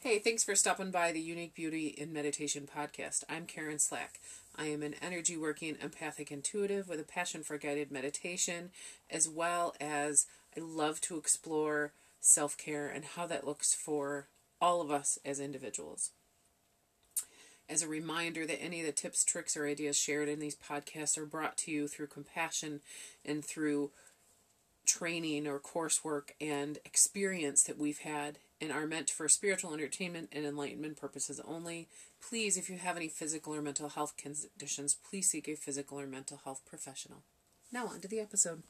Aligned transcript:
Hey, 0.00 0.20
thanks 0.20 0.44
for 0.44 0.54
stopping 0.54 0.92
by 0.92 1.10
the 1.10 1.20
Unique 1.20 1.56
Beauty 1.56 1.88
in 1.88 2.12
Meditation 2.12 2.68
podcast. 2.72 3.24
I'm 3.28 3.46
Karen 3.46 3.80
Slack. 3.80 4.20
I 4.54 4.66
am 4.66 4.84
an 4.84 4.94
energy 5.02 5.36
working 5.36 5.76
empathic 5.82 6.30
intuitive 6.30 6.88
with 6.88 7.00
a 7.00 7.02
passion 7.02 7.42
for 7.42 7.58
guided 7.58 7.90
meditation, 7.90 8.70
as 9.10 9.28
well 9.28 9.74
as 9.80 10.26
I 10.56 10.60
love 10.60 11.00
to 11.00 11.18
explore 11.18 11.94
self 12.20 12.56
care 12.56 12.86
and 12.88 13.04
how 13.04 13.26
that 13.26 13.44
looks 13.44 13.74
for 13.74 14.28
all 14.60 14.80
of 14.80 14.92
us 14.92 15.18
as 15.24 15.40
individuals. 15.40 16.12
As 17.68 17.82
a 17.82 17.88
reminder 17.88 18.46
that 18.46 18.62
any 18.62 18.78
of 18.78 18.86
the 18.86 18.92
tips, 18.92 19.24
tricks, 19.24 19.56
or 19.56 19.66
ideas 19.66 19.98
shared 19.98 20.28
in 20.28 20.38
these 20.38 20.54
podcasts 20.56 21.18
are 21.18 21.26
brought 21.26 21.56
to 21.56 21.72
you 21.72 21.88
through 21.88 22.06
compassion 22.06 22.82
and 23.24 23.44
through 23.44 23.90
training 24.86 25.48
or 25.48 25.58
coursework 25.58 26.30
and 26.40 26.78
experience 26.84 27.64
that 27.64 27.78
we've 27.78 27.98
had 27.98 28.38
and 28.60 28.72
are 28.72 28.86
meant 28.86 29.10
for 29.10 29.28
spiritual 29.28 29.72
entertainment 29.72 30.28
and 30.32 30.44
enlightenment 30.44 30.96
purposes 30.96 31.40
only. 31.46 31.88
Please, 32.20 32.56
if 32.56 32.68
you 32.68 32.78
have 32.78 32.96
any 32.96 33.08
physical 33.08 33.54
or 33.54 33.62
mental 33.62 33.88
health 33.88 34.14
conditions, 34.16 34.96
please 35.08 35.30
seek 35.30 35.48
a 35.48 35.54
physical 35.54 36.00
or 36.00 36.06
mental 36.06 36.40
health 36.44 36.62
professional. 36.66 37.22
Now, 37.72 37.86
on 37.86 38.00
to 38.00 38.08
the 38.08 38.20
episode. 38.20 38.62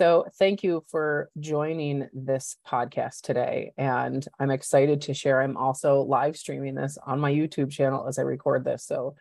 So, 0.00 0.24
thank 0.38 0.62
you 0.62 0.82
for 0.88 1.28
joining 1.40 2.08
this 2.14 2.56
podcast 2.66 3.20
today. 3.20 3.74
And 3.76 4.26
I'm 4.38 4.50
excited 4.50 5.02
to 5.02 5.12
share. 5.12 5.42
I'm 5.42 5.58
also 5.58 6.00
live 6.00 6.38
streaming 6.38 6.74
this 6.74 6.96
on 7.06 7.20
my 7.20 7.30
YouTube 7.30 7.70
channel 7.70 8.08
as 8.08 8.18
I 8.18 8.22
record 8.22 8.64
this. 8.64 8.82
So, 8.86 9.16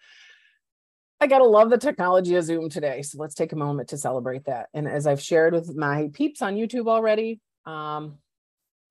I 1.21 1.27
got 1.27 1.39
to 1.39 1.45
love 1.45 1.69
the 1.69 1.77
technology 1.77 2.35
of 2.35 2.43
Zoom 2.43 2.69
today. 2.69 3.01
So, 3.01 3.17
let's 3.19 3.35
take 3.35 3.51
a 3.51 3.57
moment 3.57 3.89
to 3.89 3.97
celebrate 3.97 4.45
that. 4.45 4.69
And 4.73 4.87
as 4.87 5.05
I've 5.07 5.21
shared 5.21 5.53
with 5.53 5.75
my 5.75 6.09
peeps 6.13 6.41
on 6.41 6.55
YouTube 6.55 6.87
already, 6.87 7.39
um, 7.65 8.17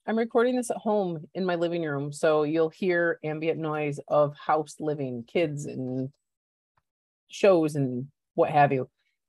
I'm 0.06 0.16
recording 0.16 0.56
this 0.56 0.70
at 0.70 0.76
home 0.76 1.26
in 1.34 1.44
my 1.44 1.54
living 1.54 1.82
room. 1.82 2.12
So, 2.12 2.42
you'll 2.42 2.70
hear 2.70 3.18
ambient 3.24 3.58
noise 3.58 3.98
of 4.08 4.36
house 4.36 4.76
living, 4.78 5.24
kids, 5.26 5.66
and 5.66 6.10
shows 7.28 7.76
and 7.76 8.08
what 8.34 8.50
have 8.50 8.72
you. 8.72 8.88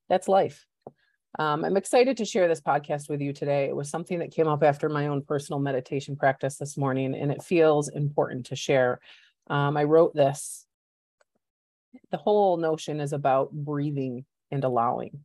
That's 0.10 0.28
life 0.28 0.66
um, 1.38 1.64
I'm 1.64 1.78
excited 1.78 2.18
to 2.18 2.26
share 2.26 2.48
this 2.48 2.62
podcast 2.62 3.10
with 3.10 3.22
you 3.22 3.34
today. 3.34 3.66
It 3.66 3.76
was 3.76 3.90
something 3.90 4.20
that 4.20 4.32
came 4.32 4.48
up 4.48 4.64
after 4.64 4.90
my 4.90 5.08
own 5.08 5.22
personal 5.22 5.60
meditation 5.60 6.16
practice 6.16 6.58
this 6.58 6.76
morning, 6.76 7.14
and 7.14 7.32
it 7.32 7.44
feels 7.44 7.90
important 7.90 8.48
to 8.48 8.56
share. 8.56 9.00
Um, 9.48 9.78
I 9.78 9.84
wrote 9.84 10.16
this. 10.16 10.66
The 12.12 12.18
whole 12.18 12.58
notion 12.58 13.00
is 13.00 13.14
about 13.14 13.52
breathing 13.52 14.26
and 14.52 14.64
allowing. 14.64 15.22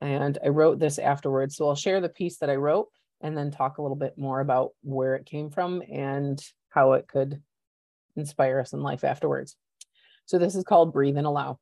And 0.00 0.38
I 0.44 0.48
wrote 0.48 0.78
this 0.78 0.98
afterwards. 0.98 1.56
So 1.56 1.68
I'll 1.68 1.74
share 1.74 2.00
the 2.00 2.08
piece 2.08 2.38
that 2.38 2.50
I 2.50 2.56
wrote 2.56 2.88
and 3.20 3.36
then 3.36 3.50
talk 3.50 3.78
a 3.78 3.82
little 3.82 3.96
bit 3.96 4.18
more 4.18 4.40
about 4.40 4.70
where 4.82 5.14
it 5.14 5.26
came 5.26 5.50
from 5.50 5.82
and 5.90 6.42
how 6.70 6.92
it 6.92 7.06
could 7.06 7.40
inspire 8.16 8.58
us 8.58 8.72
in 8.72 8.82
life 8.82 9.04
afterwards. 9.04 9.56
So 10.26 10.38
this 10.38 10.54
is 10.54 10.64
called 10.64 10.92
Breathe 10.92 11.16
and 11.16 11.26
Allow. 11.26 11.58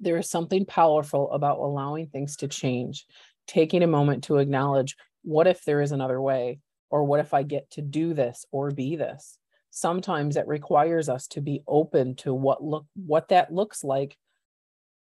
There 0.00 0.16
is 0.16 0.28
something 0.28 0.66
powerful 0.66 1.30
about 1.30 1.58
allowing 1.58 2.08
things 2.08 2.36
to 2.38 2.48
change, 2.48 3.06
taking 3.46 3.82
a 3.82 3.88
moment 3.88 4.24
to 4.24 4.38
acknowledge 4.38 4.96
what 5.22 5.46
if 5.46 5.64
there 5.64 5.80
is 5.80 5.92
another 5.92 6.20
way, 6.20 6.58
or 6.90 7.04
what 7.04 7.20
if 7.20 7.34
I 7.34 7.42
get 7.42 7.70
to 7.72 7.82
do 7.82 8.14
this 8.14 8.44
or 8.52 8.70
be 8.70 8.96
this. 8.96 9.38
Sometimes 9.76 10.36
it 10.36 10.46
requires 10.46 11.08
us 11.08 11.26
to 11.26 11.40
be 11.40 11.64
open 11.66 12.14
to 12.14 12.32
what 12.32 12.62
look 12.62 12.86
what 12.94 13.26
that 13.30 13.52
looks 13.52 13.82
like 13.82 14.16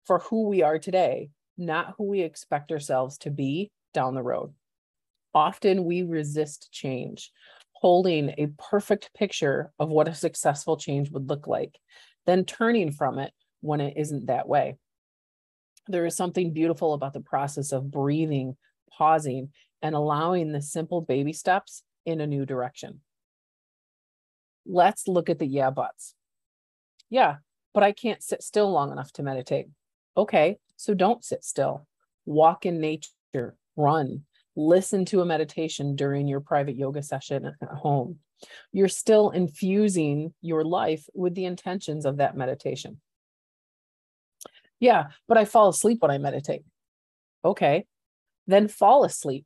for 0.05 0.19
who 0.19 0.47
we 0.47 0.63
are 0.63 0.79
today, 0.79 1.31
not 1.57 1.95
who 1.97 2.05
we 2.05 2.21
expect 2.21 2.71
ourselves 2.71 3.17
to 3.17 3.29
be 3.29 3.71
down 3.93 4.15
the 4.15 4.23
road. 4.23 4.53
Often 5.33 5.83
we 5.83 6.03
resist 6.03 6.71
change, 6.71 7.29
holding 7.73 8.29
a 8.37 8.53
perfect 8.57 9.13
picture 9.13 9.73
of 9.79 9.89
what 9.89 10.07
a 10.07 10.15
successful 10.15 10.77
change 10.77 11.11
would 11.11 11.27
look 11.27 11.45
like, 11.45 11.77
then 12.25 12.45
turning 12.45 12.93
from 12.93 13.19
it 13.19 13.33
when 13.59 13.81
it 13.81 13.95
isn't 13.97 14.27
that 14.27 14.47
way. 14.47 14.77
There 15.89 16.05
is 16.05 16.15
something 16.15 16.53
beautiful 16.53 16.93
about 16.93 17.11
the 17.11 17.19
process 17.19 17.73
of 17.73 17.91
breathing, 17.91 18.55
pausing, 18.89 19.49
and 19.81 19.93
allowing 19.93 20.53
the 20.53 20.61
simple 20.61 21.01
baby 21.01 21.33
steps 21.33 21.83
in 22.05 22.21
a 22.21 22.27
new 22.27 22.45
direction. 22.45 23.01
Let's 24.65 25.07
look 25.07 25.29
at 25.29 25.39
the 25.39 25.45
yeah 25.45 25.69
buts. 25.69 26.15
Yeah, 27.09 27.37
but 27.73 27.83
I 27.83 27.91
can't 27.91 28.23
sit 28.23 28.43
still 28.43 28.71
long 28.71 28.91
enough 28.91 29.11
to 29.13 29.23
meditate. 29.23 29.67
Okay, 30.15 30.57
so 30.77 30.93
don't 30.93 31.23
sit 31.23 31.43
still. 31.43 31.87
Walk 32.25 32.65
in 32.65 32.79
nature, 32.79 33.55
run, 33.75 34.23
listen 34.55 35.05
to 35.05 35.21
a 35.21 35.25
meditation 35.25 35.95
during 35.95 36.27
your 36.27 36.39
private 36.39 36.75
yoga 36.75 37.03
session 37.03 37.45
at 37.45 37.69
home. 37.69 38.19
You're 38.71 38.89
still 38.89 39.29
infusing 39.29 40.33
your 40.41 40.63
life 40.63 41.07
with 41.13 41.33
the 41.33 41.45
intentions 41.45 42.05
of 42.05 42.17
that 42.17 42.35
meditation. 42.35 42.99
Yeah, 44.79 45.07
but 45.27 45.37
I 45.37 45.45
fall 45.45 45.69
asleep 45.69 46.01
when 46.01 46.11
I 46.11 46.17
meditate. 46.17 46.63
Okay, 47.45 47.85
then 48.47 48.67
fall 48.67 49.05
asleep. 49.05 49.45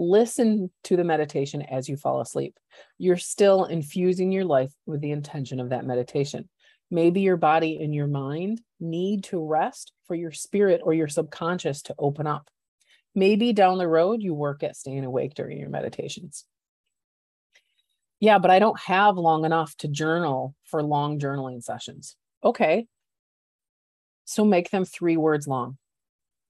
Listen 0.00 0.70
to 0.84 0.96
the 0.96 1.02
meditation 1.02 1.60
as 1.60 1.88
you 1.88 1.96
fall 1.96 2.20
asleep. 2.20 2.56
You're 2.98 3.16
still 3.16 3.64
infusing 3.64 4.30
your 4.30 4.44
life 4.44 4.72
with 4.86 5.00
the 5.00 5.10
intention 5.10 5.58
of 5.58 5.70
that 5.70 5.84
meditation. 5.84 6.48
Maybe 6.88 7.22
your 7.22 7.36
body 7.36 7.82
and 7.82 7.92
your 7.92 8.06
mind 8.06 8.60
need 8.78 9.24
to 9.24 9.44
rest 9.44 9.90
for 10.06 10.14
your 10.14 10.30
spirit 10.30 10.82
or 10.84 10.94
your 10.94 11.08
subconscious 11.08 11.82
to 11.82 11.96
open 11.98 12.28
up. 12.28 12.48
Maybe 13.16 13.52
down 13.52 13.78
the 13.78 13.88
road, 13.88 14.22
you 14.22 14.34
work 14.34 14.62
at 14.62 14.76
staying 14.76 15.04
awake 15.04 15.34
during 15.34 15.58
your 15.58 15.68
meditations. 15.68 16.44
Yeah, 18.20 18.38
but 18.38 18.52
I 18.52 18.60
don't 18.60 18.78
have 18.78 19.16
long 19.16 19.44
enough 19.44 19.76
to 19.78 19.88
journal 19.88 20.54
for 20.62 20.80
long 20.80 21.18
journaling 21.18 21.60
sessions. 21.60 22.14
Okay, 22.44 22.86
so 24.26 24.44
make 24.44 24.70
them 24.70 24.84
three 24.84 25.16
words 25.16 25.48
long. 25.48 25.76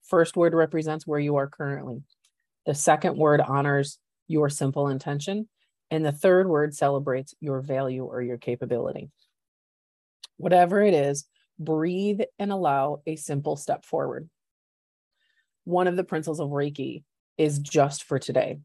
First 0.03 0.35
word 0.35 0.53
represents 0.53 1.07
where 1.07 1.19
you 1.21 1.37
are 1.37 1.47
currently. 1.47 2.03
The 2.67 2.75
second 2.75 3.17
word 3.17 3.39
honors 3.41 3.97
your 4.27 4.49
simple 4.49 4.89
intention. 4.89 5.47
And 5.89 6.05
the 6.05 6.11
third 6.11 6.49
word 6.49 6.75
celebrates 6.75 7.33
your 7.39 7.61
value 7.61 8.03
or 8.03 8.21
your 8.21 8.37
capability. 8.37 9.09
Whatever 10.35 10.83
it 10.83 10.93
is, 10.93 11.25
breathe 11.57 12.19
and 12.37 12.51
allow 12.51 13.01
a 13.07 13.15
simple 13.15 13.55
step 13.55 13.85
forward. 13.85 14.29
One 15.63 15.87
of 15.87 15.95
the 15.95 16.03
principles 16.03 16.41
of 16.41 16.49
Reiki 16.49 17.03
is 17.37 17.57
just 17.57 18.03
for 18.03 18.19
today. 18.19 18.59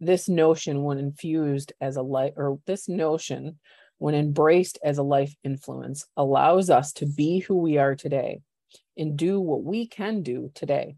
This 0.00 0.28
notion, 0.28 0.82
when 0.82 0.98
infused 0.98 1.72
as 1.80 1.96
a 1.96 2.02
light, 2.02 2.34
or 2.36 2.58
this 2.66 2.90
notion 2.90 3.58
when 3.96 4.14
embraced 4.14 4.78
as 4.84 4.98
a 4.98 5.02
life 5.02 5.34
influence, 5.44 6.06
allows 6.14 6.68
us 6.68 6.92
to 6.94 7.06
be 7.06 7.38
who 7.38 7.56
we 7.56 7.78
are 7.78 7.94
today 7.94 8.40
and 8.98 9.16
do 9.16 9.40
what 9.40 9.62
we 9.62 9.86
can 9.86 10.22
do 10.22 10.50
today. 10.54 10.96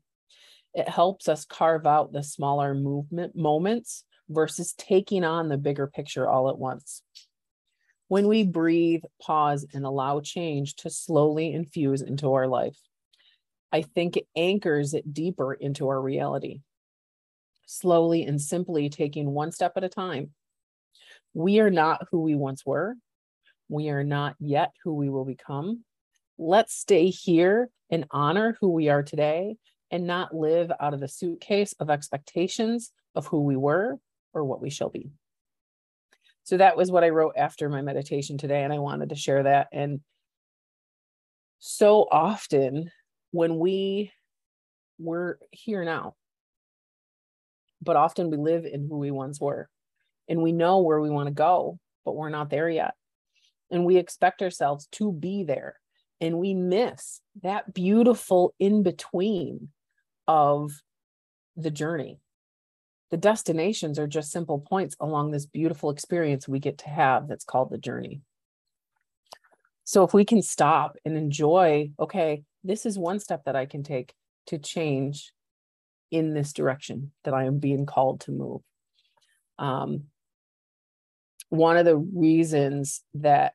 It 0.75 0.89
helps 0.89 1.29
us 1.29 1.45
carve 1.45 1.87
out 1.87 2.13
the 2.13 2.23
smaller 2.23 2.75
movement 2.75 3.37
moments 3.37 4.05
versus 4.29 4.75
taking 4.75 5.25
on 5.25 5.49
the 5.49 5.59
bigger 5.59 5.87
picture 5.87 6.29
all 6.29 6.49
at 6.49 6.59
once. 6.59 7.03
When 8.09 8.29
we 8.29 8.45
breathe, 8.45 9.03
pause, 9.21 9.67
and 9.73 9.85
allow 9.85 10.21
change 10.21 10.77
to 10.77 10.91
slowly 10.91 11.53
infuse 11.53 12.03
into 12.03 12.33
our 12.35 12.47
life, 12.47 12.79
I 13.71 13.83
think 13.83 14.17
it 14.17 14.27
anchors 14.37 14.95
it 14.95 15.13
deeper 15.13 15.55
into 15.55 15.89
our 15.89 16.01
reality. 16.01 16.61
Slowly 17.67 18.25
and 18.25 18.41
simply 18.41 18.91
taking 18.91 19.31
one 19.31 19.53
step 19.53 19.73
at 19.77 19.85
a 19.85 19.89
time 19.89 20.33
we 21.35 21.61
are 21.61 21.71
not 21.71 22.07
who 22.11 22.21
we 22.21 22.35
once 22.35 22.65
were. 22.67 22.95
We 23.69 23.89
are 23.89 24.05
not 24.05 24.37
yet 24.39 24.73
who 24.85 24.95
we 24.95 25.09
will 25.09 25.25
become. 25.25 25.85
Let's 26.39 26.75
stay 26.75 27.09
here 27.09 27.71
and 27.91 28.07
honor 28.11 28.57
who 28.61 28.69
we 28.71 28.89
are 28.89 29.03
today 29.03 29.57
and 29.93 30.07
not 30.07 30.35
live 30.35 30.73
out 30.81 30.95
of 30.95 31.01
the 31.01 31.07
suitcase 31.07 31.75
of 31.79 31.91
expectations 31.91 32.91
of 33.15 33.27
who 33.27 33.43
we 33.43 33.57
were 33.57 33.99
or 34.33 34.43
what 34.43 34.63
we 34.63 34.71
shall 34.71 34.89
be. 34.89 35.11
So 36.45 36.57
that 36.57 36.77
was 36.77 36.91
what 36.91 37.05
I 37.05 37.11
wrote 37.11 37.35
after 37.37 37.69
my 37.69 37.83
meditation 37.83 38.39
today. 38.39 38.65
And 38.65 38.73
I 38.73 38.79
wanted 38.79 39.11
to 39.11 39.15
share 39.15 39.45
that. 39.45 39.69
And 39.71 40.01
so 41.59 42.09
often 42.11 42.91
when 43.31 43.59
we 43.59 44.11
we're 44.99 45.37
here 45.51 45.85
now, 45.85 46.15
but 47.83 47.97
often 47.97 48.31
we 48.31 48.37
live 48.39 48.65
in 48.65 48.89
who 48.89 48.99
we 48.99 49.11
once 49.11 49.41
were 49.41 49.69
and 50.29 50.43
we 50.43 50.53
know 50.53 50.81
where 50.81 51.01
we 51.01 51.11
want 51.11 51.27
to 51.29 51.35
go, 51.35 51.79
but 52.05 52.17
we're 52.17 52.31
not 52.31 52.51
there 52.51 52.69
yet. 52.69 52.95
And 53.71 53.85
we 53.85 53.97
expect 53.97 54.43
ourselves 54.43 54.89
to 54.93 55.13
be 55.13 55.45
there. 55.45 55.77
And 56.21 56.39
we 56.39 56.55
miss 56.55 57.21
that 57.43 57.75
beautiful 57.75 58.55
in 58.59 58.83
between 58.83 59.71
of 60.27 60.73
the 61.57 61.71
journey. 61.71 62.21
The 63.11 63.17
destinations 63.17 63.99
are 63.99 64.07
just 64.07 64.33
simple 64.33 64.59
points 64.59 64.97
along 64.99 65.31
this 65.31 65.47
beautiful 65.47 65.91
experience 65.91 66.49
we 66.49 66.61
get 66.61 66.79
to 66.79 66.89
have 66.89 67.29
that's 67.29 67.45
called 67.45 67.71
the 67.71 67.79
journey. 67.79 68.23
So 69.85 70.05
if 70.05 70.15
we 70.15 70.25
can 70.25 70.43
stop 70.43 70.97
and 71.05 71.17
enjoy, 71.17 71.91
okay, 71.99 72.45
this 72.65 72.87
is 72.87 72.99
one 72.99 73.21
step 73.21 73.45
that 73.45 73.57
I 73.57 73.67
can 73.67 73.83
take 73.83 74.15
to 74.47 74.59
change 74.59 75.33
in 76.11 76.35
this 76.35 76.53
direction 76.53 77.13
that 77.25 77.35
I 77.35 77.45
am 77.45 77.59
being 77.59 77.87
called 77.87 78.21
to 78.23 78.31
move. 78.31 78.63
Um, 79.59 80.05
one 81.49 81.77
of 81.77 81.85
the 81.85 81.97
reasons 81.99 83.03
that 83.15 83.55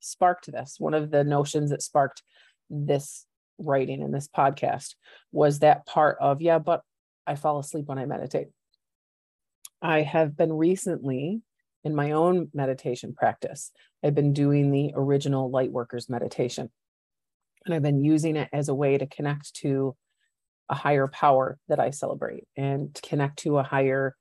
sparked 0.00 0.50
this, 0.50 0.76
one 0.78 0.94
of 0.94 1.10
the 1.10 1.22
notions 1.22 1.70
that 1.70 1.82
sparked 1.82 2.22
this 2.70 3.26
writing 3.58 4.02
in 4.02 4.12
this 4.12 4.28
podcast 4.28 4.94
was 5.32 5.60
that 5.60 5.86
part 5.86 6.16
of, 6.20 6.40
yeah, 6.40 6.58
but 6.58 6.82
I 7.26 7.34
fall 7.34 7.58
asleep 7.58 7.86
when 7.86 7.98
I 7.98 8.06
meditate. 8.06 8.48
I 9.82 10.02
have 10.02 10.36
been 10.36 10.52
recently 10.52 11.42
in 11.84 11.94
my 11.94 12.12
own 12.12 12.48
meditation 12.52 13.14
practice, 13.14 13.72
I've 14.02 14.14
been 14.14 14.32
doing 14.32 14.70
the 14.70 14.92
original 14.94 15.50
Lightworkers 15.50 16.08
meditation. 16.08 16.70
And 17.64 17.74
I've 17.74 17.82
been 17.82 18.04
using 18.04 18.36
it 18.36 18.48
as 18.52 18.68
a 18.68 18.74
way 18.74 18.98
to 18.98 19.06
connect 19.06 19.54
to 19.56 19.96
a 20.68 20.74
higher 20.74 21.06
power 21.06 21.58
that 21.68 21.80
I 21.80 21.90
celebrate 21.90 22.44
and 22.56 22.94
to 22.94 23.02
connect 23.02 23.40
to 23.40 23.58
a 23.58 23.62
higher, 23.62 24.16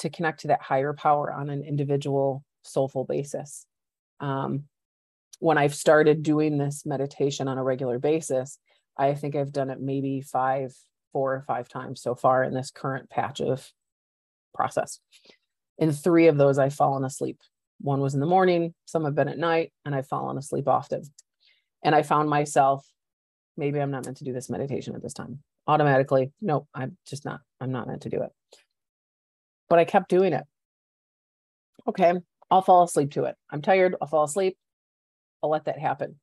to 0.00 0.10
connect 0.10 0.40
to 0.40 0.48
that 0.48 0.62
higher 0.62 0.92
power 0.92 1.32
on 1.32 1.50
an 1.50 1.62
individual 1.62 2.44
soulful 2.62 3.04
basis. 3.04 3.66
Um, 4.20 4.64
when 5.40 5.58
I've 5.58 5.74
started 5.74 6.22
doing 6.22 6.58
this 6.58 6.86
meditation 6.86 7.48
on 7.48 7.58
a 7.58 7.64
regular 7.64 7.98
basis, 7.98 8.58
I 8.96 9.14
think 9.14 9.34
I've 9.36 9.52
done 9.52 9.70
it 9.70 9.80
maybe 9.80 10.20
five, 10.20 10.74
four 11.12 11.34
or 11.34 11.44
five 11.46 11.68
times 11.68 12.00
so 12.00 12.14
far 12.14 12.44
in 12.44 12.54
this 12.54 12.70
current 12.70 13.10
patch 13.10 13.40
of 13.40 13.70
process. 14.54 15.00
In 15.78 15.92
three 15.92 16.28
of 16.28 16.36
those, 16.36 16.58
I've 16.58 16.74
fallen 16.74 17.04
asleep. 17.04 17.38
One 17.80 18.00
was 18.00 18.14
in 18.14 18.20
the 18.20 18.26
morning, 18.26 18.74
some 18.84 19.04
have 19.04 19.14
been 19.14 19.28
at 19.28 19.38
night, 19.38 19.72
and 19.84 19.94
I've 19.94 20.06
fallen 20.06 20.38
asleep 20.38 20.68
often. 20.68 21.02
And 21.82 21.94
I 21.94 22.02
found 22.02 22.30
myself, 22.30 22.86
maybe 23.56 23.80
I'm 23.80 23.90
not 23.90 24.04
meant 24.04 24.18
to 24.18 24.24
do 24.24 24.32
this 24.32 24.48
meditation 24.48 24.94
at 24.94 25.02
this 25.02 25.12
time. 25.12 25.40
Automatically, 25.66 26.32
nope, 26.40 26.68
I'm 26.74 26.96
just 27.06 27.24
not, 27.24 27.40
I'm 27.60 27.72
not 27.72 27.88
meant 27.88 28.02
to 28.02 28.08
do 28.08 28.22
it. 28.22 28.30
But 29.68 29.78
I 29.78 29.84
kept 29.84 30.08
doing 30.08 30.32
it. 30.32 30.44
Okay, 31.86 32.14
I'll 32.50 32.62
fall 32.62 32.84
asleep 32.84 33.10
to 33.12 33.24
it. 33.24 33.34
I'm 33.50 33.60
tired, 33.60 33.96
I'll 34.00 34.08
fall 34.08 34.24
asleep. 34.24 34.56
I'll 35.44 35.50
let 35.50 35.66
that 35.66 35.78
happen. 35.78 36.16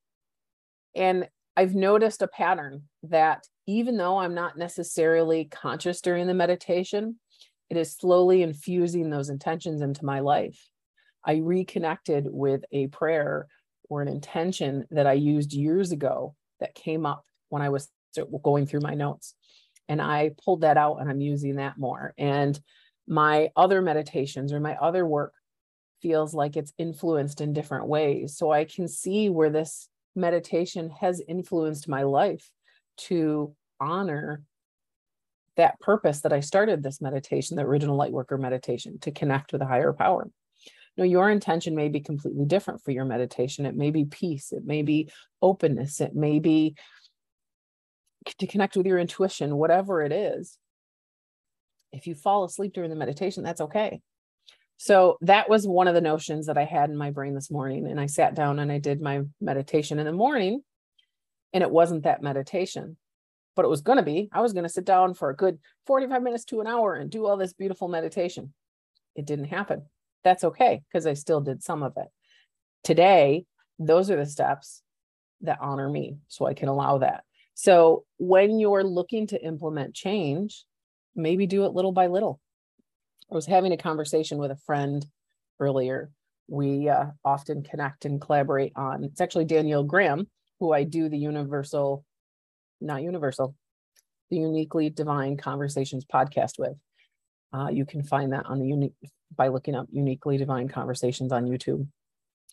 And 0.96 1.30
I've 1.56 1.76
noticed 1.76 2.24
a 2.24 2.28
pattern 2.28 2.84
that 3.04 3.46
even 3.68 3.96
though 3.96 4.18
I'm 4.18 4.34
not 4.34 4.58
necessarily 4.58 5.46
conscious 5.46 6.02
during 6.02 6.26
the 6.26 6.34
meditation, 6.34 7.20
it 7.70 7.78
is 7.78 7.94
slowly 7.94 8.42
infusing 8.42 9.12
those 9.12 9.30
intentions 9.30 9.82
into 9.82 10.04
my 10.04 10.22
life. 10.22 10.60
I 11.24 11.36
reconnected 11.36 12.26
with 12.32 12.64
a 12.72 12.88
prayer 12.88 13.48
or 13.90 14.02
an 14.02 14.08
intention 14.08 14.88
that 14.90 15.06
I 15.06 15.14
used 15.14 15.54
years 15.54 15.92
ago 15.92 16.34
that 16.60 16.74
came 16.74 17.06
up 17.06 17.24
when 17.50 17.62
I 17.62 17.70
was 17.70 17.90
going 18.44 18.66
through 18.66 18.80
my 18.80 18.96
notes. 18.96 19.36
And 19.88 20.02
I 20.02 20.32
pulled 20.44 20.62
that 20.62 20.78
out 20.78 20.98
and 21.00 21.12
I'm 21.12 21.22
using 21.22 21.58
that 21.58 21.78
more. 21.78 22.16
And 22.18 22.60
my 23.08 23.52
other 23.56 23.84
meditations 23.84 24.52
or 24.52 24.60
my 24.60 24.78
other 24.78 25.06
work 25.06 25.34
feels 26.02 26.34
like 26.34 26.58
it's 26.58 26.74
influenced 26.78 27.42
in 27.42 27.54
different 27.54 27.88
ways. 27.88 28.38
So 28.38 28.52
I 28.52 28.66
can 28.66 28.88
see 28.88 29.30
where 29.30 29.50
this 29.50 29.88
meditation 30.16 30.90
has 31.00 31.22
influenced 31.28 31.88
my 31.88 32.04
life 32.04 32.50
to 32.98 33.56
honor 33.80 34.44
that 35.58 35.80
purpose 35.80 36.22
that 36.22 36.34
I 36.34 36.40
started 36.40 36.82
this 36.82 37.02
meditation, 37.02 37.58
the 37.58 37.64
original 37.64 37.98
Lightworker 37.98 38.40
meditation, 38.40 39.00
to 39.00 39.12
connect 39.12 39.52
with 39.52 39.62
a 39.62 39.68
higher 39.68 39.94
power. 39.94 40.30
Now, 40.98 41.04
your 41.06 41.30
intention 41.30 41.76
may 41.76 41.88
be 41.88 42.02
completely 42.02 42.46
different 42.46 42.84
for 42.84 42.92
your 42.92 43.06
meditation. 43.06 43.66
It 43.66 43.76
may 43.76 43.92
be 43.92 44.06
peace, 44.06 44.52
it 44.52 44.66
may 44.66 44.82
be 44.82 45.10
openness, 45.42 46.02
it 46.02 46.16
may 46.16 46.40
be 46.40 46.76
to 48.38 48.48
connect 48.48 48.76
with 48.76 48.86
your 48.86 49.00
intuition, 49.00 49.56
whatever 49.56 50.02
it 50.02 50.12
is. 50.12 50.58
If 51.92 52.08
you 52.08 52.16
fall 52.16 52.44
asleep 52.44 52.74
during 52.74 52.90
the 52.90 52.96
meditation, 52.96 53.44
that's 53.44 53.62
okay. 53.62 54.02
So 54.84 55.20
that 55.22 55.48
was 55.48 55.68
one 55.68 55.88
of 55.88 55.94
the 55.94 56.02
notions 56.02 56.48
that 56.48 56.58
I 56.58 56.66
had 56.66 56.90
in 56.90 56.98
my 56.98 57.12
brain 57.12 57.36
this 57.36 57.52
morning. 57.52 57.86
And 57.86 58.00
I 58.00 58.08
sat 58.08 58.34
down 58.34 58.58
and 58.58 58.72
I 58.72 58.80
did 58.80 59.00
my 59.00 59.22
meditation 59.40 60.00
in 60.00 60.08
the 60.08 60.12
morning. 60.12 60.64
And 61.54 61.62
it 61.62 61.70
wasn't 61.70 62.06
that 62.06 62.24
meditation, 62.24 62.98
but 63.56 63.64
it 63.64 63.68
was 63.68 63.82
going 63.82 64.00
to 64.00 64.04
be. 64.04 64.28
I 64.34 64.42
was 64.42 64.54
going 64.54 64.64
to 64.64 64.70
sit 64.70 64.84
down 64.84 65.14
for 65.14 65.30
a 65.30 65.36
good 65.36 65.60
45 65.86 66.24
minutes 66.24 66.46
to 66.46 66.62
an 66.62 66.68
hour 66.68 66.96
and 66.96 67.12
do 67.12 67.28
all 67.28 67.38
this 67.38 67.54
beautiful 67.54 67.90
meditation. 67.90 68.56
It 69.16 69.28
didn't 69.28 69.50
happen. 69.50 69.84
That's 70.24 70.44
okay 70.46 70.82
because 70.92 71.06
I 71.06 71.14
still 71.14 71.42
did 71.42 71.62
some 71.62 71.84
of 71.84 71.94
it. 71.98 72.08
Today, 72.84 73.46
those 73.78 74.10
are 74.10 74.18
the 74.18 74.26
steps 74.26 74.82
that 75.42 75.60
honor 75.62 75.90
me 75.92 76.18
so 76.28 76.48
I 76.48 76.56
can 76.56 76.70
allow 76.70 76.98
that. 76.98 77.24
So 77.54 78.06
when 78.18 78.58
you're 78.58 78.84
looking 78.84 79.28
to 79.28 79.46
implement 79.46 79.94
change, 79.94 80.66
maybe 81.16 81.46
do 81.46 81.66
it 81.66 81.74
little 81.74 81.92
by 81.92 82.08
little 82.08 82.40
I 83.32 83.36
was 83.36 83.46
having 83.46 83.72
a 83.72 83.78
conversation 83.78 84.38
with 84.38 84.52
a 84.52 84.58
friend 84.58 85.06
earlier. 85.60 86.12
We 86.48 86.90
uh, 86.90 87.06
often 87.24 87.64
connect 87.64 88.04
and 88.04 88.20
collaborate 88.20 88.74
on. 88.76 89.06
It's 89.06 89.22
actually 89.22 89.46
Danielle 89.46 89.84
Graham, 89.84 90.28
who 90.60 90.74
I 90.74 90.84
do 90.84 91.08
the 91.08 91.18
Universal, 91.18 92.04
not 92.82 93.04
Universal, 93.04 93.56
the 94.30 94.38
Uniquely 94.38 94.90
Divine 94.90 95.38
Conversations 95.38 96.06
podcast 96.06 96.60
with. 96.60 96.78
Uh, 97.54 97.70
you 97.72 97.86
can 97.86 98.04
find 98.04 98.34
that 98.34 98.46
on 98.48 98.60
the 98.60 98.68
unique 98.68 98.94
by 99.36 99.48
looking 99.48 99.76
up 99.76 99.88
Uniquely 99.92 100.38
Divine 100.38 100.68
Conversations 100.68 101.32
on 101.32 101.46
YouTube, 101.46 101.88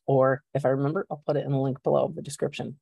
or 0.06 0.44
if 0.54 0.64
I 0.64 0.68
remember, 0.68 1.06
I'll 1.10 1.22
put 1.26 1.36
it 1.36 1.44
in 1.44 1.50
the 1.50 1.58
link 1.58 1.82
below 1.82 2.12
the 2.14 2.22
description. 2.22 2.78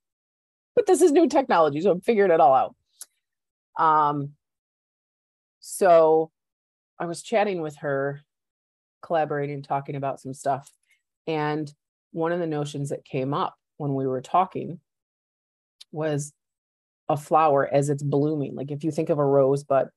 But 0.75 0.87
this 0.87 1.01
is 1.01 1.13
new 1.13 1.29
technology, 1.29 1.81
so 1.81 1.93
I'm 1.93 2.03
figuring 2.03 2.31
it 2.31 2.41
all 2.41 2.55
out. 2.55 3.83
Um, 3.83 4.33
so 5.61 6.31
I 6.99 7.07
was 7.07 7.23
chatting 7.23 7.61
with 7.61 7.77
her, 7.77 8.23
collaborating, 9.03 9.63
talking 9.63 9.97
about 9.97 10.21
some 10.21 10.35
stuff. 10.35 10.71
And 11.27 11.73
one 12.13 12.33
of 12.33 12.41
the 12.41 12.47
notions 12.47 12.91
that 12.91 13.05
came 13.05 13.35
up 13.35 13.55
when 13.77 13.95
we 13.95 14.07
were 14.07 14.23
talking 14.23 14.81
was 15.93 16.33
a 17.09 17.17
flower 17.17 17.69
as 17.71 17.89
it's 17.89 18.03
blooming. 18.03 18.55
Like 18.55 18.71
if 18.71 18.85
you 18.85 18.91
think 18.91 19.11
of 19.11 19.19
a 19.19 19.25
rosebud, 19.25 19.89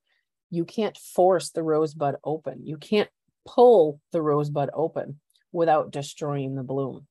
you 0.50 0.66
can't 0.66 0.98
force 0.98 1.51
the 1.51 1.63
rosebud 1.63 2.18
open. 2.24 2.66
You 2.66 2.78
can't 2.78 3.10
pull 3.46 4.00
the 4.12 4.22
rosebud 4.22 4.69
open 4.74 5.19
without 5.51 5.92
destroying 5.92 6.56
the 6.56 6.63
bloom. 6.63 7.07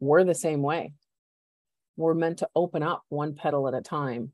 We're 0.00 0.24
the 0.24 0.34
same 0.34 0.62
way. 0.62 0.92
We're 1.96 2.14
meant 2.14 2.38
to 2.38 2.48
open 2.54 2.82
up 2.82 3.04
one 3.08 3.34
petal 3.34 3.68
at 3.68 3.74
a 3.74 3.80
time 3.80 4.32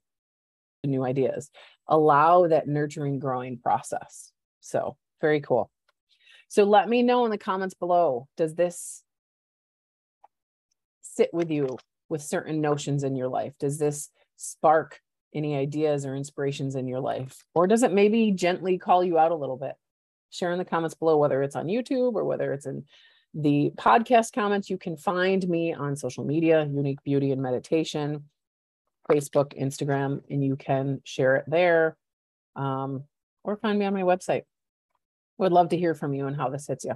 to 0.83 0.91
new 0.91 1.05
ideas, 1.05 1.51
allow 1.87 2.49
that 2.49 2.67
nurturing 2.67 3.19
growing 3.19 3.59
process. 3.59 4.33
So 4.63 4.97
very 5.21 5.41
cool. 5.41 5.71
So 6.49 6.65
let 6.65 6.89
me 6.89 7.03
know 7.03 7.25
in 7.25 7.31
the 7.31 7.39
comments 7.39 7.75
below, 7.75 8.29
does 8.37 8.55
this 8.55 9.03
sit 11.03 11.31
with 11.33 11.51
you 11.51 11.79
with 12.09 12.23
certain 12.23 12.61
notions 12.61 13.05
in 13.05 13.17
your 13.17 13.29
life? 13.29 13.53
Does 13.59 13.79
this 13.79 14.09
spark 14.37 15.01
any 15.35 15.57
ideas 15.57 16.05
or 16.07 16.15
inspirations 16.15 16.75
in 16.75 16.87
your 16.87 17.01
life? 17.01 17.45
Or 17.55 17.67
does 17.67 17.83
it 17.83 17.93
maybe 17.93 18.33
gently 18.33 18.79
call 18.79 19.03
you 19.03 19.19
out 19.19 19.33
a 19.33 19.37
little 19.37 19.57
bit? 19.57 19.75
Share 20.31 20.53
in 20.53 20.59
the 20.59 20.65
comments 20.65 20.95
below, 20.95 21.17
whether 21.19 21.43
it's 21.43 21.57
on 21.57 21.67
YouTube 21.67 22.15
or 22.15 22.25
whether 22.25 22.53
it's 22.53 22.67
in 22.67 22.85
the 23.35 23.73
podcast 23.77 24.33
comments. 24.33 24.71
You 24.71 24.79
can 24.79 24.97
find 24.97 25.47
me 25.49 25.73
on 25.73 25.97
social 25.97 26.25
media, 26.25 26.65
Unique 26.65 27.03
Beauty 27.03 27.33
and 27.33 27.43
Meditation, 27.43 28.25
Facebook, 29.11 29.59
Instagram, 29.59 30.23
and 30.31 30.45
you 30.45 30.57
can 30.57 31.01
share 31.05 31.37
it 31.37 31.45
there. 31.49 31.97
Um, 32.57 33.05
or 33.45 33.57
find 33.57 33.79
me 33.79 33.87
on 33.87 33.95
my 33.95 34.03
website, 34.03 34.43
would 35.43 35.53
love 35.53 35.69
to 35.71 35.77
hear 35.77 35.95
from 35.95 36.15
you 36.15 36.27
and 36.27 36.37
how 36.37 36.49
this 36.49 36.67
hits 36.67 36.85
you. 36.85 36.95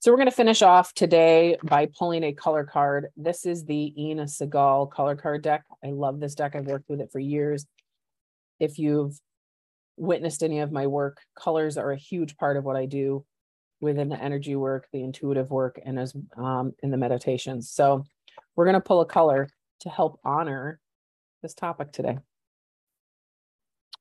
So 0.00 0.10
we're 0.10 0.18
going 0.18 0.28
to 0.28 0.36
finish 0.36 0.60
off 0.60 0.92
today 0.92 1.56
by 1.62 1.88
pulling 1.98 2.24
a 2.24 2.32
color 2.32 2.64
card. 2.64 3.06
This 3.16 3.46
is 3.46 3.64
the 3.64 3.84
Inna 3.86 4.24
Segal 4.24 4.90
color 4.90 5.16
card 5.16 5.42
deck. 5.42 5.64
I 5.82 5.90
love 5.90 6.20
this 6.20 6.34
deck. 6.34 6.54
I've 6.54 6.66
worked 6.66 6.90
with 6.90 7.00
it 7.00 7.10
for 7.10 7.20
years. 7.20 7.64
If 8.60 8.78
you've 8.78 9.18
witnessed 9.96 10.42
any 10.42 10.60
of 10.60 10.72
my 10.72 10.88
work, 10.88 11.18
colors 11.38 11.78
are 11.78 11.92
a 11.92 11.96
huge 11.96 12.36
part 12.36 12.56
of 12.56 12.64
what 12.64 12.76
I 12.76 12.86
do 12.86 13.24
within 13.80 14.08
the 14.08 14.20
energy 14.20 14.56
work, 14.56 14.88
the 14.92 15.02
intuitive 15.02 15.50
work, 15.50 15.80
and 15.84 15.98
as 15.98 16.12
um, 16.36 16.72
in 16.82 16.90
the 16.90 16.96
meditations. 16.96 17.70
So 17.70 18.04
we're 18.56 18.66
going 18.66 18.74
to 18.74 18.80
pull 18.80 19.00
a 19.00 19.06
color 19.06 19.48
to 19.80 19.88
help 19.88 20.18
honor 20.24 20.80
this 21.40 21.54
topic 21.54 21.92
today. 21.92 22.18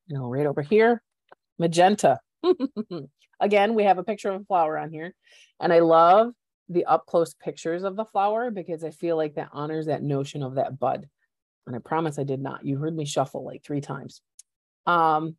You 0.07 0.17
know, 0.17 0.27
right 0.27 0.47
over 0.47 0.61
here, 0.61 1.01
magenta. 1.59 2.19
Again, 3.39 3.73
we 3.73 3.83
have 3.83 3.97
a 3.97 4.03
picture 4.03 4.31
of 4.31 4.41
a 4.41 4.45
flower 4.45 4.77
on 4.77 4.91
here. 4.91 5.13
And 5.59 5.73
I 5.73 5.79
love 5.79 6.33
the 6.69 6.85
up 6.85 7.05
close 7.05 7.33
pictures 7.33 7.83
of 7.83 7.95
the 7.95 8.05
flower 8.05 8.51
because 8.51 8.83
I 8.83 8.91
feel 8.91 9.17
like 9.17 9.35
that 9.35 9.49
honors 9.51 9.87
that 9.87 10.03
notion 10.03 10.43
of 10.43 10.55
that 10.55 10.79
bud. 10.79 11.07
And 11.67 11.75
I 11.75 11.79
promise 11.79 12.19
I 12.19 12.23
did 12.23 12.41
not. 12.41 12.65
You 12.65 12.77
heard 12.77 12.95
me 12.95 13.05
shuffle 13.05 13.45
like 13.45 13.63
three 13.63 13.81
times. 13.81 14.21
Um, 14.85 15.35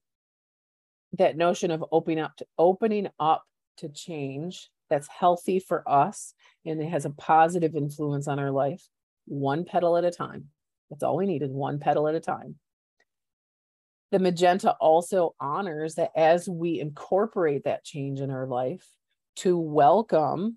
that 1.15 1.37
notion 1.37 1.71
of 1.71 1.85
opening 1.93 2.21
up 2.21 2.37
to 2.37 2.47
opening 2.59 3.09
up 3.21 3.45
to 3.79 3.89
change 3.89 4.71
that's 4.91 5.09
healthy 5.09 5.59
for 5.59 5.89
us 5.89 6.35
and 6.67 6.81
it 6.81 6.89
has 6.89 7.05
a 7.05 7.11
positive 7.11 7.75
influence 7.75 8.27
on 8.29 8.39
our 8.39 8.51
life 8.51 8.89
one 9.27 9.65
petal 9.65 9.97
at 9.97 10.05
a 10.05 10.11
time. 10.11 10.47
That's 10.91 11.03
all 11.03 11.17
we 11.17 11.27
need 11.27 11.43
is 11.43 11.51
one 11.51 11.79
petal 11.79 12.09
at 12.09 12.15
a 12.15 12.21
time. 12.21 12.57
The 14.15 14.21
magenta 14.21 14.77
also 14.81 15.35
honors 15.41 15.97
that 15.97 16.13
as 16.15 16.49
we 16.49 16.79
incorporate 16.79 17.65
that 17.65 17.83
change 17.83 18.21
in 18.21 18.31
our 18.31 18.47
life, 18.47 18.87
to 19.39 19.59
welcome 19.59 20.57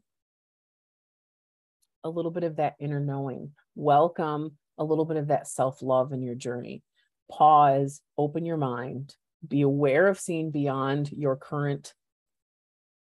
a 2.03 2.09
little 2.11 2.29
bit 2.29 2.43
of 2.43 2.57
that 2.57 2.75
inner 2.79 2.99
knowing, 2.99 3.53
welcome 3.73 4.57
a 4.77 4.83
little 4.83 5.05
bit 5.05 5.17
of 5.17 5.29
that 5.29 5.47
self 5.47 5.81
love 5.81 6.13
in 6.13 6.21
your 6.21 6.35
journey. 6.35 6.83
Pause, 7.31 7.99
open 8.15 8.45
your 8.45 8.57
mind, 8.57 9.15
be 9.47 9.63
aware 9.63 10.07
of 10.07 10.19
seeing 10.19 10.51
beyond 10.51 11.11
your 11.11 11.35
current 11.35 11.95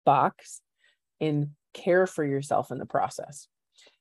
box, 0.06 0.60
and 1.22 1.52
care 1.74 2.06
for 2.06 2.26
yourself 2.26 2.70
in 2.70 2.80
the 2.80 2.86
process. 2.86 3.48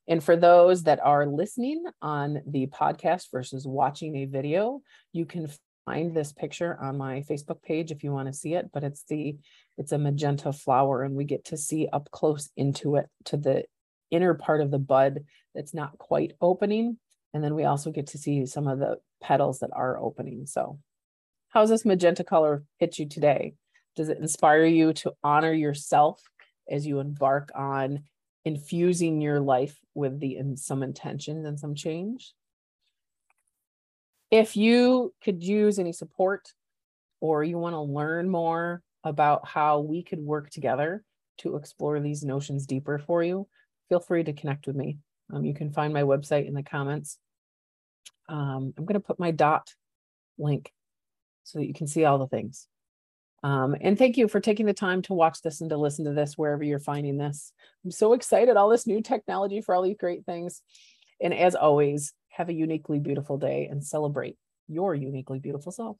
And 0.09 0.21
for 0.21 0.35
those 0.35 0.83
that 0.83 0.99
are 1.05 1.25
listening 1.25 1.85
on 2.03 2.43
the 2.49 2.67
podcast 2.67 3.27
versus 3.31 3.65
watching 3.65 4.17
a 4.17 4.25
video, 4.25 4.81
you 5.13 5.25
can 5.25 5.47
find 5.85 6.15
this 6.15 6.33
picture 6.33 6.79
on 6.81 6.97
my 6.97 7.23
Facebook 7.29 7.63
page 7.63 7.91
if 7.91 8.05
you 8.05 8.13
want 8.13 8.29
to 8.29 8.33
see 8.33 8.55
it, 8.55 8.71
but 8.73 8.85
it's 8.85 9.05
the 9.05 9.37
it's 9.79 9.93
a 9.93 9.99
magenta 9.99 10.53
flower 10.53 11.03
and 11.03 11.15
we 11.15 11.25
get 11.25 11.47
to 11.47 11.57
see 11.57 11.89
up 11.93 12.11
close 12.11 12.51
into 12.57 12.97
it 12.97 13.07
to 13.25 13.37
the 13.37 13.65
inner 14.11 14.35
part 14.35 14.61
of 14.61 14.71
the 14.71 14.79
bud 14.79 15.25
that's 15.55 15.75
not 15.75 15.99
quite 15.99 16.33
opening 16.41 16.99
and 17.35 17.43
then 17.43 17.55
we 17.55 17.65
also 17.65 17.91
get 17.91 18.09
to 18.09 18.19
see 18.19 18.45
some 18.47 18.67
of 18.67 18.79
the 18.79 18.99
petals 19.23 19.61
that 19.61 19.71
are 19.73 19.99
opening. 19.99 20.47
So 20.47 20.79
how's 21.49 21.71
this 21.71 21.85
magenta 21.85 22.25
color 22.25 22.65
hit 22.79 22.99
you 22.99 23.09
today? 23.09 23.55
Does 23.97 24.09
it 24.09 24.19
inspire 24.19 24.65
you 24.65 24.93
to 24.95 25.13
honor 25.23 25.53
yourself 25.53 26.23
as 26.71 26.87
you 26.87 27.01
embark 27.01 27.51
on 27.55 28.05
infusing 28.45 29.21
your 29.21 29.41
life 29.41 29.79
with 29.95 30.19
the 30.21 30.37
in 30.37 30.57
some 30.57 30.83
intention 30.83 31.47
and 31.47 31.59
some 31.59 31.75
change? 31.75 32.33
If 34.33 34.57
you 34.57 35.13
could 35.23 35.45
use 35.45 35.79
any 35.79 35.93
support 35.93 36.49
or 37.21 37.45
you 37.45 37.59
want 37.59 37.75
to 37.75 37.81
learn 37.81 38.31
more 38.31 38.83
about 39.05 39.47
how 39.47 39.81
we 39.81 40.03
could 40.03 40.21
work 40.21 40.49
together 40.49 41.05
to 41.39 41.57
explore 41.57 42.01
these 42.01 42.25
notions 42.25 42.65
deeper 42.65 42.99
for 42.99 43.23
you, 43.23 43.47
feel 43.91 44.01
free 44.01 44.25
to 44.25 44.33
connect 44.33 44.67
with 44.67 44.75
me. 44.75 44.97
Um, 45.31 45.45
you 45.45 45.53
can 45.53 45.71
find 45.71 45.93
my 45.93 46.01
website 46.01 46.49
in 46.49 46.55
the 46.55 46.63
comments. 46.63 47.19
Um, 48.27 48.73
I'm 48.79 48.87
going 48.87 48.95
to 48.95 49.01
put 49.01 49.21
my 49.21 49.33
dot 49.33 49.75
link 50.39 50.73
so 51.45 51.59
that 51.59 51.67
you 51.67 51.75
can 51.75 51.87
see 51.87 52.07
all 52.07 52.17
the 52.17 52.27
things. 52.27 52.69
Um, 53.43 53.77
and 53.83 53.99
thank 53.99 54.17
you 54.17 54.29
for 54.29 54.41
taking 54.41 54.65
the 54.65 54.73
time 54.73 55.03
to 55.03 55.13
watch 55.13 55.43
this 55.43 55.61
and 55.61 55.69
to 55.69 55.77
listen 55.77 56.07
to 56.07 56.13
this 56.15 56.39
wherever 56.39 56.65
you're 56.65 56.79
finding 56.79 57.19
this. 57.19 57.53
I'm 57.85 57.91
so 57.91 58.15
excited, 58.15 58.57
all 58.57 58.71
this 58.71 58.87
new 58.87 59.03
technology 59.03 59.61
for 59.61 59.75
all 59.75 59.83
these 59.83 59.99
great 59.99 60.25
things. 60.25 60.63
And 61.21 61.35
as 61.35 61.55
always, 61.55 62.15
have 62.33 62.49
a 62.49 62.55
uniquely 62.55 62.99
beautiful 62.99 63.39
day 63.39 63.69
and 63.71 63.85
celebrate 63.85 64.37
your 64.69 64.95
uniquely 64.95 65.39
beautiful 65.39 65.73
self. 65.73 65.97